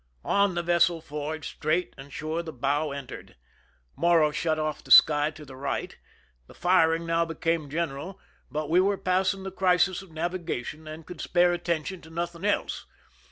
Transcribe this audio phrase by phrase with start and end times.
[0.25, 3.35] On the vessel forged, straight and sure the bow entered.
[3.95, 5.95] Morro shut off the sky to the right.
[6.47, 8.17] The firing now became gen eral,
[8.49, 12.87] but we were passing the crisis of navigation and could spare attention to nothing else.